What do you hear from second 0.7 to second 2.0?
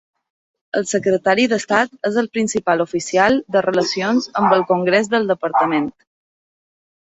El Secretari d'estat